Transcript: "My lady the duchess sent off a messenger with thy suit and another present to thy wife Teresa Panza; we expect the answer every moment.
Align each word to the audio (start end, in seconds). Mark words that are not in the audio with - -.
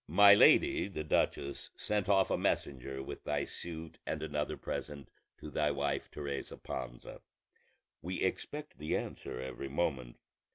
"My 0.07 0.33
lady 0.33 0.87
the 0.87 1.03
duchess 1.03 1.69
sent 1.77 2.09
off 2.09 2.31
a 2.31 2.35
messenger 2.39 3.03
with 3.03 3.23
thy 3.23 3.43
suit 3.43 3.99
and 4.03 4.23
another 4.23 4.57
present 4.57 5.09
to 5.37 5.51
thy 5.51 5.69
wife 5.69 6.09
Teresa 6.09 6.57
Panza; 6.57 7.21
we 8.01 8.19
expect 8.23 8.79
the 8.79 8.97
answer 8.97 9.39
every 9.39 9.69
moment. 9.69 10.17